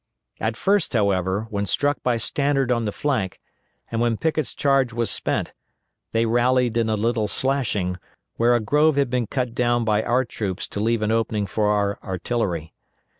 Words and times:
At 0.39 0.57
first, 0.57 0.93
however, 0.93 1.45
when 1.51 1.67
struck 1.67 2.01
by 2.01 2.17
Stannard 2.17 2.71
on 2.71 2.85
the 2.85 2.91
flank, 2.91 3.39
and 3.91 4.01
when 4.01 4.17
Pickett's 4.17 4.55
charge 4.55 4.91
was 4.93 5.11
spent, 5.11 5.53
they 6.11 6.25
rallied 6.25 6.75
in 6.75 6.89
a 6.89 6.95
little 6.97 7.27
slashing, 7.27 7.99
where 8.35 8.55
a 8.55 8.59
grove 8.59 8.95
had 8.95 9.11
been 9.11 9.27
cut 9.27 9.53
down 9.53 9.85
by 9.85 10.01
our 10.01 10.25
troops 10.25 10.67
to 10.69 10.79
leave 10.79 11.03
an 11.03 11.11
opening 11.11 11.45
for 11.45 11.67
our 11.67 11.99
artillery. 12.03 12.73